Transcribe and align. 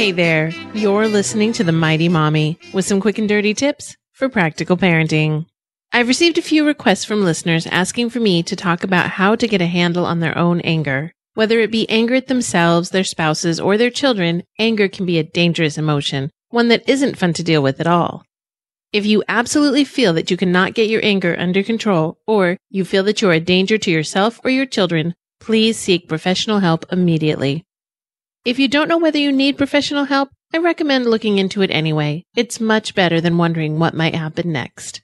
Hey 0.00 0.12
there, 0.12 0.48
you're 0.72 1.08
listening 1.08 1.52
to 1.52 1.62
The 1.62 1.72
Mighty 1.72 2.08
Mommy 2.08 2.58
with 2.72 2.86
some 2.86 3.02
quick 3.02 3.18
and 3.18 3.28
dirty 3.28 3.52
tips 3.52 3.98
for 4.14 4.30
practical 4.30 4.78
parenting. 4.78 5.44
I've 5.92 6.08
received 6.08 6.38
a 6.38 6.42
few 6.42 6.66
requests 6.66 7.04
from 7.04 7.22
listeners 7.22 7.66
asking 7.66 8.08
for 8.08 8.18
me 8.18 8.42
to 8.44 8.56
talk 8.56 8.82
about 8.82 9.10
how 9.10 9.34
to 9.34 9.46
get 9.46 9.60
a 9.60 9.66
handle 9.66 10.06
on 10.06 10.20
their 10.20 10.38
own 10.38 10.62
anger. 10.62 11.12
Whether 11.34 11.60
it 11.60 11.70
be 11.70 11.86
anger 11.90 12.14
at 12.14 12.28
themselves, 12.28 12.88
their 12.88 13.04
spouses, 13.04 13.60
or 13.60 13.76
their 13.76 13.90
children, 13.90 14.42
anger 14.58 14.88
can 14.88 15.04
be 15.04 15.18
a 15.18 15.22
dangerous 15.22 15.76
emotion, 15.76 16.30
one 16.48 16.68
that 16.68 16.88
isn't 16.88 17.18
fun 17.18 17.34
to 17.34 17.44
deal 17.44 17.62
with 17.62 17.78
at 17.78 17.86
all. 17.86 18.24
If 18.94 19.04
you 19.04 19.22
absolutely 19.28 19.84
feel 19.84 20.14
that 20.14 20.30
you 20.30 20.38
cannot 20.38 20.72
get 20.72 20.88
your 20.88 21.04
anger 21.04 21.36
under 21.38 21.62
control, 21.62 22.16
or 22.26 22.56
you 22.70 22.86
feel 22.86 23.04
that 23.04 23.20
you're 23.20 23.32
a 23.32 23.38
danger 23.38 23.76
to 23.76 23.90
yourself 23.90 24.40
or 24.44 24.50
your 24.50 24.64
children, 24.64 25.14
please 25.40 25.76
seek 25.76 26.08
professional 26.08 26.60
help 26.60 26.90
immediately. 26.90 27.66
If 28.42 28.58
you 28.58 28.68
don't 28.68 28.88
know 28.88 28.96
whether 28.96 29.18
you 29.18 29.32
need 29.32 29.58
professional 29.58 30.04
help, 30.04 30.30
I 30.54 30.58
recommend 30.58 31.04
looking 31.04 31.36
into 31.36 31.60
it 31.60 31.70
anyway. 31.70 32.24
It's 32.34 32.58
much 32.58 32.94
better 32.94 33.20
than 33.20 33.36
wondering 33.36 33.78
what 33.78 33.92
might 33.92 34.14
happen 34.14 34.50
next. 34.50 35.02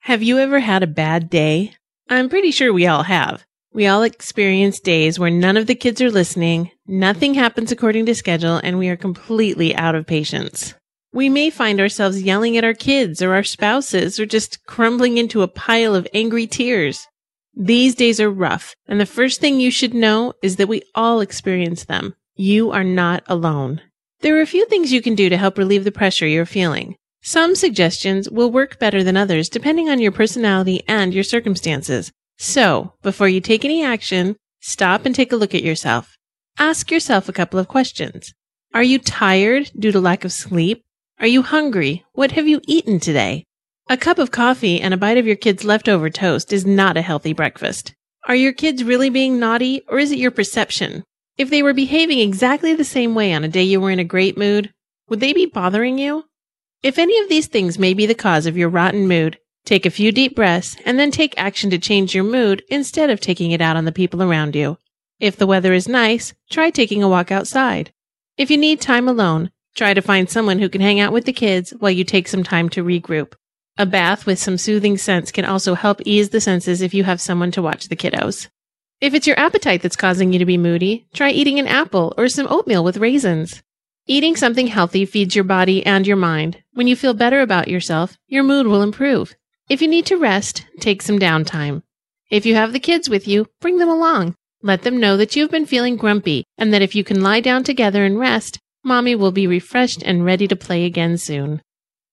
Have 0.00 0.24
you 0.24 0.38
ever 0.38 0.58
had 0.58 0.82
a 0.82 0.88
bad 0.88 1.30
day? 1.30 1.74
I'm 2.10 2.28
pretty 2.28 2.50
sure 2.50 2.72
we 2.72 2.88
all 2.88 3.04
have. 3.04 3.44
We 3.72 3.86
all 3.86 4.02
experience 4.02 4.80
days 4.80 5.20
where 5.20 5.30
none 5.30 5.56
of 5.56 5.68
the 5.68 5.76
kids 5.76 6.02
are 6.02 6.10
listening, 6.10 6.72
nothing 6.84 7.34
happens 7.34 7.70
according 7.70 8.06
to 8.06 8.14
schedule, 8.14 8.56
and 8.56 8.76
we 8.76 8.88
are 8.88 8.96
completely 8.96 9.72
out 9.76 9.94
of 9.94 10.06
patience. 10.06 10.74
We 11.12 11.28
may 11.28 11.50
find 11.50 11.80
ourselves 11.80 12.22
yelling 12.22 12.56
at 12.56 12.64
our 12.64 12.74
kids 12.74 13.22
or 13.22 13.34
our 13.34 13.44
spouses 13.44 14.18
or 14.18 14.26
just 14.26 14.66
crumbling 14.66 15.16
into 15.16 15.42
a 15.42 15.48
pile 15.48 15.94
of 15.94 16.08
angry 16.12 16.48
tears. 16.48 17.06
These 17.54 17.94
days 17.94 18.18
are 18.18 18.30
rough, 18.30 18.74
and 18.88 19.00
the 19.00 19.06
first 19.06 19.40
thing 19.40 19.60
you 19.60 19.70
should 19.70 19.94
know 19.94 20.32
is 20.42 20.56
that 20.56 20.68
we 20.68 20.82
all 20.96 21.20
experience 21.20 21.84
them. 21.84 22.16
You 22.36 22.72
are 22.72 22.82
not 22.82 23.22
alone. 23.28 23.80
There 24.22 24.36
are 24.36 24.40
a 24.40 24.46
few 24.46 24.66
things 24.66 24.92
you 24.92 25.00
can 25.00 25.14
do 25.14 25.28
to 25.28 25.36
help 25.36 25.56
relieve 25.56 25.84
the 25.84 25.92
pressure 25.92 26.26
you're 26.26 26.44
feeling. 26.44 26.96
Some 27.22 27.54
suggestions 27.54 28.28
will 28.28 28.50
work 28.50 28.80
better 28.80 29.04
than 29.04 29.16
others 29.16 29.48
depending 29.48 29.88
on 29.88 30.00
your 30.00 30.10
personality 30.10 30.82
and 30.88 31.14
your 31.14 31.22
circumstances. 31.22 32.10
So, 32.36 32.94
before 33.02 33.28
you 33.28 33.40
take 33.40 33.64
any 33.64 33.84
action, 33.84 34.34
stop 34.60 35.06
and 35.06 35.14
take 35.14 35.30
a 35.30 35.36
look 35.36 35.54
at 35.54 35.62
yourself. 35.62 36.16
Ask 36.58 36.90
yourself 36.90 37.28
a 37.28 37.32
couple 37.32 37.60
of 37.60 37.68
questions. 37.68 38.34
Are 38.74 38.82
you 38.82 38.98
tired 38.98 39.70
due 39.78 39.92
to 39.92 40.00
lack 40.00 40.24
of 40.24 40.32
sleep? 40.32 40.82
Are 41.20 41.28
you 41.28 41.42
hungry? 41.42 42.04
What 42.14 42.32
have 42.32 42.48
you 42.48 42.60
eaten 42.66 42.98
today? 42.98 43.44
A 43.88 43.96
cup 43.96 44.18
of 44.18 44.32
coffee 44.32 44.80
and 44.80 44.92
a 44.92 44.96
bite 44.96 45.18
of 45.18 45.26
your 45.26 45.36
kid's 45.36 45.62
leftover 45.62 46.10
toast 46.10 46.52
is 46.52 46.66
not 46.66 46.96
a 46.96 47.02
healthy 47.02 47.32
breakfast. 47.32 47.94
Are 48.26 48.34
your 48.34 48.52
kids 48.52 48.82
really 48.82 49.08
being 49.08 49.38
naughty 49.38 49.82
or 49.86 50.00
is 50.00 50.10
it 50.10 50.18
your 50.18 50.32
perception? 50.32 51.04
If 51.36 51.50
they 51.50 51.64
were 51.64 51.74
behaving 51.74 52.20
exactly 52.20 52.74
the 52.74 52.84
same 52.84 53.16
way 53.16 53.32
on 53.32 53.42
a 53.42 53.48
day 53.48 53.64
you 53.64 53.80
were 53.80 53.90
in 53.90 53.98
a 53.98 54.04
great 54.04 54.38
mood, 54.38 54.72
would 55.08 55.18
they 55.18 55.32
be 55.32 55.46
bothering 55.46 55.98
you? 55.98 56.24
If 56.82 56.96
any 56.96 57.18
of 57.18 57.28
these 57.28 57.48
things 57.48 57.78
may 57.78 57.92
be 57.92 58.06
the 58.06 58.14
cause 58.14 58.46
of 58.46 58.56
your 58.56 58.68
rotten 58.68 59.08
mood, 59.08 59.38
take 59.64 59.84
a 59.84 59.90
few 59.90 60.12
deep 60.12 60.36
breaths 60.36 60.76
and 60.84 60.96
then 60.96 61.10
take 61.10 61.34
action 61.36 61.70
to 61.70 61.78
change 61.78 62.14
your 62.14 62.22
mood 62.22 62.62
instead 62.68 63.10
of 63.10 63.20
taking 63.20 63.50
it 63.50 63.60
out 63.60 63.76
on 63.76 63.84
the 63.84 63.90
people 63.90 64.22
around 64.22 64.54
you. 64.54 64.78
If 65.18 65.36
the 65.36 65.46
weather 65.46 65.72
is 65.72 65.88
nice, 65.88 66.34
try 66.50 66.70
taking 66.70 67.02
a 67.02 67.08
walk 67.08 67.32
outside. 67.32 67.92
If 68.36 68.50
you 68.50 68.56
need 68.56 68.80
time 68.80 69.08
alone, 69.08 69.50
try 69.74 69.92
to 69.92 70.02
find 70.02 70.30
someone 70.30 70.60
who 70.60 70.68
can 70.68 70.80
hang 70.80 71.00
out 71.00 71.12
with 71.12 71.24
the 71.24 71.32
kids 71.32 71.70
while 71.70 71.90
you 71.90 72.04
take 72.04 72.28
some 72.28 72.44
time 72.44 72.68
to 72.70 72.84
regroup. 72.84 73.34
A 73.76 73.86
bath 73.86 74.24
with 74.24 74.38
some 74.38 74.56
soothing 74.56 74.96
scents 74.96 75.32
can 75.32 75.44
also 75.44 75.74
help 75.74 76.00
ease 76.04 76.28
the 76.28 76.40
senses 76.40 76.80
if 76.80 76.94
you 76.94 77.02
have 77.02 77.20
someone 77.20 77.50
to 77.52 77.62
watch 77.62 77.88
the 77.88 77.96
kiddos. 77.96 78.48
If 79.04 79.12
it's 79.12 79.26
your 79.26 79.38
appetite 79.38 79.82
that's 79.82 79.96
causing 79.96 80.32
you 80.32 80.38
to 80.38 80.46
be 80.46 80.56
moody, 80.56 81.06
try 81.12 81.28
eating 81.28 81.58
an 81.58 81.68
apple 81.68 82.14
or 82.16 82.26
some 82.26 82.46
oatmeal 82.48 82.82
with 82.82 82.96
raisins. 82.96 83.62
Eating 84.06 84.34
something 84.34 84.66
healthy 84.66 85.04
feeds 85.04 85.34
your 85.34 85.44
body 85.44 85.84
and 85.84 86.06
your 86.06 86.16
mind. 86.16 86.62
When 86.72 86.86
you 86.86 86.96
feel 86.96 87.12
better 87.12 87.42
about 87.42 87.68
yourself, 87.68 88.16
your 88.28 88.44
mood 88.44 88.66
will 88.66 88.80
improve. 88.80 89.34
If 89.68 89.82
you 89.82 89.88
need 89.88 90.06
to 90.06 90.16
rest, 90.16 90.64
take 90.80 91.02
some 91.02 91.18
downtime. 91.18 91.82
If 92.30 92.46
you 92.46 92.54
have 92.54 92.72
the 92.72 92.80
kids 92.80 93.10
with 93.10 93.28
you, 93.28 93.46
bring 93.60 93.76
them 93.76 93.90
along. 93.90 94.36
Let 94.62 94.84
them 94.84 94.98
know 94.98 95.18
that 95.18 95.36
you've 95.36 95.50
been 95.50 95.66
feeling 95.66 95.98
grumpy 95.98 96.46
and 96.56 96.72
that 96.72 96.80
if 96.80 96.94
you 96.94 97.04
can 97.04 97.22
lie 97.22 97.40
down 97.40 97.62
together 97.62 98.06
and 98.06 98.18
rest, 98.18 98.58
mommy 98.82 99.14
will 99.14 99.32
be 99.32 99.46
refreshed 99.46 100.02
and 100.02 100.24
ready 100.24 100.48
to 100.48 100.56
play 100.56 100.86
again 100.86 101.18
soon. 101.18 101.60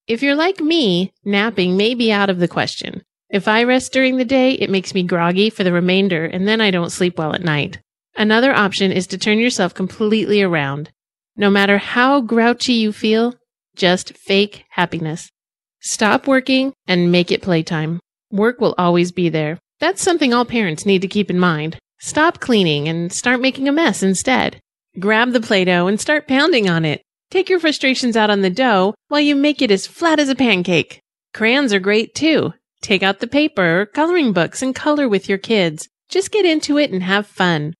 If 0.07 0.21
you're 0.21 0.35
like 0.35 0.59
me, 0.59 1.13
napping 1.23 1.77
may 1.77 1.93
be 1.93 2.11
out 2.11 2.29
of 2.29 2.39
the 2.39 2.49
question. 2.49 3.03
If 3.31 3.47
I 3.47 3.63
rest 3.63 3.93
during 3.93 4.17
the 4.17 4.25
day, 4.25 4.51
it 4.53 4.69
makes 4.69 4.93
me 4.93 5.03
groggy 5.03 5.49
for 5.49 5.63
the 5.63 5.71
remainder, 5.71 6.25
and 6.25 6.45
then 6.45 6.59
I 6.59 6.69
don't 6.69 6.91
sleep 6.91 7.17
well 7.17 7.33
at 7.33 7.43
night. 7.43 7.79
Another 8.17 8.53
option 8.53 8.91
is 8.91 9.07
to 9.07 9.17
turn 9.17 9.39
yourself 9.39 9.73
completely 9.73 10.41
around. 10.41 10.91
No 11.37 11.49
matter 11.49 11.77
how 11.77 12.19
grouchy 12.19 12.73
you 12.73 12.91
feel, 12.91 13.35
just 13.73 14.17
fake 14.17 14.65
happiness. 14.71 15.29
Stop 15.79 16.27
working 16.27 16.73
and 16.87 17.09
make 17.09 17.31
it 17.31 17.41
playtime. 17.41 18.01
Work 18.31 18.59
will 18.59 18.75
always 18.77 19.13
be 19.13 19.29
there. 19.29 19.59
That's 19.79 20.01
something 20.01 20.33
all 20.33 20.45
parents 20.45 20.85
need 20.85 21.01
to 21.01 21.07
keep 21.07 21.29
in 21.29 21.39
mind. 21.39 21.77
Stop 22.01 22.41
cleaning 22.41 22.89
and 22.89 23.13
start 23.13 23.39
making 23.39 23.69
a 23.69 23.71
mess 23.71 24.03
instead. 24.03 24.59
Grab 24.99 25.31
the 25.31 25.39
Play 25.39 25.63
Doh 25.63 25.87
and 25.87 25.99
start 26.01 26.27
pounding 26.27 26.69
on 26.69 26.83
it. 26.83 27.01
Take 27.29 27.47
your 27.47 27.61
frustrations 27.61 28.17
out 28.17 28.29
on 28.29 28.41
the 28.41 28.49
dough 28.49 28.93
while 29.07 29.21
you 29.21 29.35
make 29.37 29.61
it 29.61 29.71
as 29.71 29.87
flat 29.87 30.19
as 30.19 30.27
a 30.27 30.35
pancake. 30.35 30.99
Crayons 31.33 31.71
are 31.73 31.79
great 31.79 32.13
too. 32.13 32.53
Take 32.81 33.03
out 33.03 33.19
the 33.19 33.27
paper 33.27 33.85
coloring 33.93 34.33
books 34.33 34.61
and 34.61 34.73
color 34.73 35.07
with 35.07 35.29
your 35.29 35.37
kids. 35.37 35.87
Just 36.09 36.31
get 36.31 36.45
into 36.45 36.77
it 36.77 36.91
and 36.91 37.03
have 37.03 37.27
fun. 37.27 37.75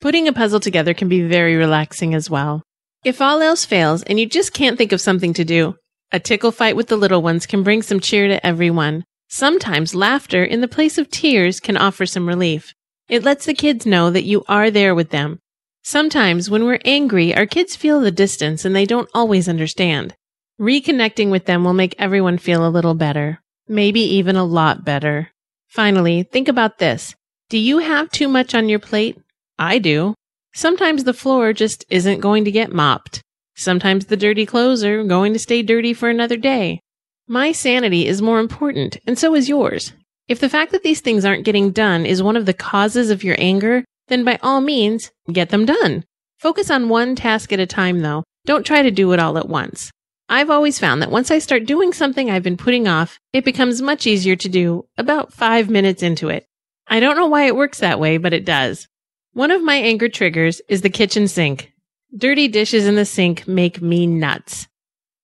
Putting 0.00 0.28
a 0.28 0.32
puzzle 0.32 0.60
together 0.60 0.94
can 0.94 1.08
be 1.08 1.22
very 1.22 1.56
relaxing 1.56 2.14
as 2.14 2.30
well. 2.30 2.62
If 3.04 3.20
all 3.20 3.42
else 3.42 3.64
fails 3.64 4.02
and 4.04 4.18
you 4.18 4.26
just 4.26 4.54
can't 4.54 4.78
think 4.78 4.92
of 4.92 5.00
something 5.00 5.34
to 5.34 5.44
do, 5.44 5.74
a 6.12 6.20
tickle 6.20 6.52
fight 6.52 6.76
with 6.76 6.86
the 6.86 6.96
little 6.96 7.20
ones 7.20 7.46
can 7.46 7.62
bring 7.62 7.82
some 7.82 8.00
cheer 8.00 8.28
to 8.28 8.46
everyone. 8.46 9.04
Sometimes 9.28 9.94
laughter 9.94 10.44
in 10.44 10.60
the 10.60 10.68
place 10.68 10.98
of 10.98 11.10
tears 11.10 11.58
can 11.58 11.76
offer 11.76 12.06
some 12.06 12.28
relief. 12.28 12.72
It 13.08 13.24
lets 13.24 13.46
the 13.46 13.54
kids 13.54 13.84
know 13.84 14.10
that 14.10 14.24
you 14.24 14.44
are 14.48 14.70
there 14.70 14.94
with 14.94 15.10
them. 15.10 15.40
Sometimes 15.82 16.48
when 16.48 16.64
we're 16.64 16.78
angry, 16.84 17.34
our 17.34 17.44
kids 17.44 17.76
feel 17.76 18.00
the 18.00 18.10
distance 18.10 18.64
and 18.64 18.74
they 18.74 18.86
don't 18.86 19.10
always 19.12 19.48
understand. 19.48 20.14
Reconnecting 20.60 21.30
with 21.30 21.46
them 21.46 21.64
will 21.64 21.74
make 21.74 21.96
everyone 21.98 22.38
feel 22.38 22.66
a 22.66 22.70
little 22.70 22.94
better. 22.94 23.40
Maybe 23.68 24.00
even 24.00 24.36
a 24.36 24.44
lot 24.44 24.84
better. 24.84 25.30
Finally, 25.68 26.24
think 26.24 26.48
about 26.48 26.78
this. 26.78 27.14
Do 27.48 27.58
you 27.58 27.78
have 27.78 28.10
too 28.10 28.28
much 28.28 28.54
on 28.54 28.68
your 28.68 28.78
plate? 28.78 29.18
I 29.58 29.78
do. 29.78 30.14
Sometimes 30.54 31.04
the 31.04 31.14
floor 31.14 31.52
just 31.52 31.84
isn't 31.88 32.20
going 32.20 32.44
to 32.44 32.52
get 32.52 32.72
mopped. 32.72 33.22
Sometimes 33.56 34.06
the 34.06 34.16
dirty 34.16 34.46
clothes 34.46 34.84
are 34.84 35.04
going 35.04 35.32
to 35.32 35.38
stay 35.38 35.62
dirty 35.62 35.94
for 35.94 36.08
another 36.08 36.36
day. 36.36 36.80
My 37.26 37.52
sanity 37.52 38.06
is 38.06 38.20
more 38.20 38.38
important, 38.38 38.98
and 39.06 39.18
so 39.18 39.34
is 39.34 39.48
yours. 39.48 39.92
If 40.28 40.40
the 40.40 40.48
fact 40.48 40.72
that 40.72 40.82
these 40.82 41.00
things 41.00 41.24
aren't 41.24 41.44
getting 41.44 41.70
done 41.70 42.04
is 42.04 42.22
one 42.22 42.36
of 42.36 42.46
the 42.46 42.52
causes 42.52 43.10
of 43.10 43.24
your 43.24 43.36
anger, 43.38 43.84
then 44.08 44.24
by 44.24 44.38
all 44.42 44.60
means, 44.60 45.10
get 45.32 45.50
them 45.50 45.64
done. 45.64 46.04
Focus 46.38 46.70
on 46.70 46.88
one 46.88 47.16
task 47.16 47.52
at 47.52 47.60
a 47.60 47.66
time, 47.66 48.00
though. 48.00 48.24
Don't 48.44 48.66
try 48.66 48.82
to 48.82 48.90
do 48.90 49.12
it 49.12 49.18
all 49.18 49.38
at 49.38 49.48
once. 49.48 49.90
I've 50.28 50.50
always 50.50 50.78
found 50.78 51.02
that 51.02 51.10
once 51.10 51.30
I 51.30 51.38
start 51.38 51.66
doing 51.66 51.92
something 51.92 52.30
I've 52.30 52.42
been 52.42 52.56
putting 52.56 52.88
off, 52.88 53.20
it 53.32 53.44
becomes 53.44 53.82
much 53.82 54.06
easier 54.06 54.36
to 54.36 54.48
do 54.48 54.86
about 54.96 55.32
five 55.32 55.68
minutes 55.68 56.02
into 56.02 56.30
it. 56.30 56.46
I 56.88 57.00
don't 57.00 57.16
know 57.16 57.26
why 57.26 57.44
it 57.44 57.56
works 57.56 57.80
that 57.80 58.00
way, 58.00 58.16
but 58.16 58.32
it 58.32 58.44
does. 58.44 58.88
One 59.32 59.50
of 59.50 59.62
my 59.62 59.76
anger 59.76 60.08
triggers 60.08 60.62
is 60.68 60.80
the 60.80 60.90
kitchen 60.90 61.28
sink. 61.28 61.72
Dirty 62.16 62.48
dishes 62.48 62.86
in 62.86 62.94
the 62.94 63.04
sink 63.04 63.46
make 63.46 63.82
me 63.82 64.06
nuts. 64.06 64.66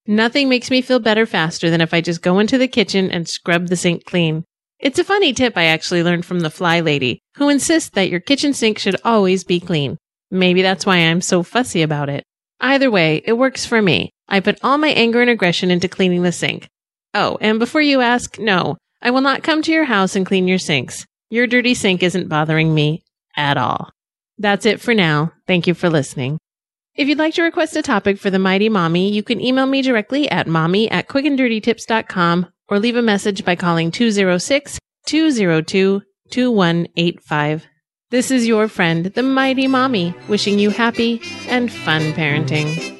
Nothing 0.06 0.48
makes 0.48 0.70
me 0.70 0.82
feel 0.82 0.98
better 0.98 1.24
faster 1.24 1.70
than 1.70 1.80
if 1.80 1.94
I 1.94 2.00
just 2.00 2.20
go 2.20 2.38
into 2.38 2.58
the 2.58 2.68
kitchen 2.68 3.10
and 3.10 3.28
scrub 3.28 3.68
the 3.68 3.76
sink 3.76 4.04
clean. 4.04 4.44
It's 4.78 4.98
a 4.98 5.04
funny 5.04 5.32
tip 5.32 5.56
I 5.56 5.66
actually 5.66 6.02
learned 6.02 6.26
from 6.26 6.40
the 6.40 6.50
fly 6.50 6.80
lady, 6.80 7.20
who 7.36 7.48
insists 7.48 7.90
that 7.90 8.08
your 8.10 8.20
kitchen 8.20 8.52
sink 8.52 8.78
should 8.78 8.96
always 9.04 9.44
be 9.44 9.60
clean. 9.60 9.98
Maybe 10.30 10.62
that's 10.62 10.84
why 10.84 10.96
I'm 10.96 11.20
so 11.20 11.42
fussy 11.42 11.82
about 11.82 12.08
it. 12.08 12.24
Either 12.60 12.90
way, 12.90 13.22
it 13.24 13.32
works 13.32 13.64
for 13.64 13.80
me. 13.80 14.10
I 14.28 14.40
put 14.40 14.58
all 14.62 14.78
my 14.78 14.88
anger 14.88 15.20
and 15.20 15.30
aggression 15.30 15.70
into 15.70 15.88
cleaning 15.88 16.22
the 16.22 16.32
sink. 16.32 16.68
Oh, 17.14 17.38
and 17.40 17.58
before 17.58 17.80
you 17.80 18.00
ask, 18.00 18.38
no, 18.38 18.76
I 19.02 19.10
will 19.10 19.22
not 19.22 19.42
come 19.42 19.62
to 19.62 19.72
your 19.72 19.84
house 19.84 20.14
and 20.14 20.26
clean 20.26 20.46
your 20.46 20.58
sinks. 20.58 21.06
Your 21.30 21.46
dirty 21.46 21.74
sink 21.74 22.02
isn't 22.02 22.28
bothering 22.28 22.74
me 22.74 23.02
at 23.36 23.56
all. 23.56 23.90
That's 24.38 24.66
it 24.66 24.80
for 24.80 24.94
now. 24.94 25.32
Thank 25.46 25.66
you 25.66 25.74
for 25.74 25.88
listening. 25.90 26.38
If 26.94 27.08
you'd 27.08 27.18
like 27.18 27.34
to 27.34 27.42
request 27.42 27.76
a 27.76 27.82
topic 27.82 28.18
for 28.18 28.30
the 28.30 28.38
Mighty 28.38 28.68
Mommy, 28.68 29.10
you 29.10 29.22
can 29.22 29.40
email 29.40 29.66
me 29.66 29.80
directly 29.80 30.30
at 30.30 30.46
mommy 30.46 30.90
at 30.90 31.08
quickanddirtytips.com 31.08 32.46
or 32.68 32.78
leave 32.78 32.96
a 32.96 33.02
message 33.02 33.44
by 33.44 33.56
calling 33.56 33.90
206 33.90 34.78
202 35.06 36.02
2185. 36.30 37.66
This 38.10 38.32
is 38.32 38.44
your 38.44 38.66
friend, 38.66 39.06
the 39.06 39.22
Mighty 39.22 39.68
Mommy, 39.68 40.12
wishing 40.26 40.58
you 40.58 40.70
happy 40.70 41.22
and 41.46 41.70
fun 41.70 42.12
parenting. 42.14 42.99